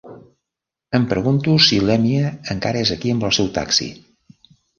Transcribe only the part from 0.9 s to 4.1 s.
Em pregunto si l'Emie encara és aquí amb el seu taxi